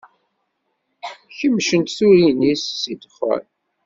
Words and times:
Kemcent 1.37 1.87
turin-is 1.97 2.63
si 2.81 2.93
ddexxan. 2.95 3.45